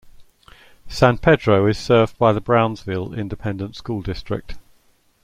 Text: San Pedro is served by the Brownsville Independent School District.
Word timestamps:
San 0.87 1.19
Pedro 1.19 1.67
is 1.67 1.77
served 1.77 2.17
by 2.17 2.33
the 2.33 2.41
Brownsville 2.41 3.13
Independent 3.13 3.75
School 3.75 4.01
District. 4.01 4.55